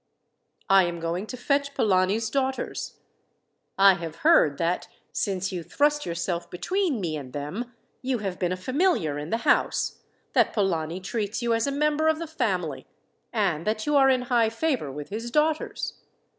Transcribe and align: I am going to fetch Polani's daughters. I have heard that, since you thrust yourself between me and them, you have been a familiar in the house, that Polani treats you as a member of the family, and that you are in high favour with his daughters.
I 0.67 0.85
am 0.85 0.99
going 0.99 1.27
to 1.27 1.37
fetch 1.37 1.75
Polani's 1.75 2.31
daughters. 2.31 2.97
I 3.77 3.93
have 3.93 4.15
heard 4.25 4.57
that, 4.57 4.87
since 5.11 5.51
you 5.51 5.61
thrust 5.61 6.07
yourself 6.07 6.49
between 6.49 6.99
me 6.99 7.15
and 7.15 7.33
them, 7.33 7.75
you 8.01 8.17
have 8.17 8.39
been 8.39 8.51
a 8.51 8.57
familiar 8.57 9.19
in 9.19 9.29
the 9.29 9.45
house, 9.45 9.99
that 10.33 10.53
Polani 10.53 11.01
treats 11.01 11.43
you 11.43 11.53
as 11.53 11.67
a 11.67 11.71
member 11.71 12.07
of 12.07 12.17
the 12.17 12.25
family, 12.25 12.87
and 13.31 13.67
that 13.67 13.85
you 13.85 13.95
are 13.95 14.09
in 14.09 14.23
high 14.23 14.49
favour 14.49 14.91
with 14.91 15.09
his 15.09 15.29
daughters. 15.29 15.99